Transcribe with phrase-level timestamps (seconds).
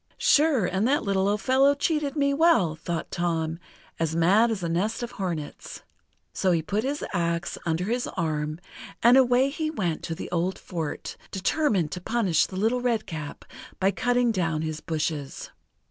[0.17, 3.59] "Sure, and the little old fellow cheated me well!" thought Tom,
[3.99, 5.83] as mad as a nest of hornets.
[6.33, 8.59] So he put his axe under his arm,
[9.03, 13.45] and away he went to the old fort, determined to punish the Little Redcap
[13.79, 15.51] by cutting down his bushes.